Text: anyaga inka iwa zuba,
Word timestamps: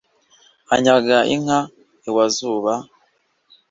anyaga 0.75 1.17
inka 1.33 1.59
iwa 2.07 2.25
zuba, 2.35 2.73